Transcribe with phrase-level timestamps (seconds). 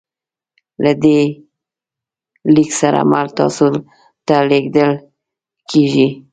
[0.83, 1.19] له دې
[2.53, 3.83] لیک سره مل تاسو ته
[4.27, 4.91] درلیږل
[5.69, 6.07] کیږي